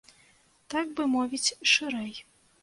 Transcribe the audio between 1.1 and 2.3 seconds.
мовіць, шырэй.